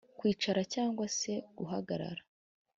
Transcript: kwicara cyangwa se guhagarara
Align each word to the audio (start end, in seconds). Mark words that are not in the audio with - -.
kwicara 0.19 0.61
cyangwa 0.73 1.05
se 1.19 1.33
guhagarara 1.57 2.23